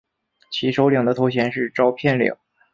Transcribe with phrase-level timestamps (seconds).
[0.51, 2.33] 其首领的头衔是召片领。